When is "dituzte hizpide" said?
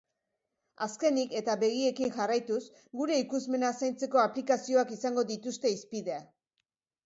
5.37-6.21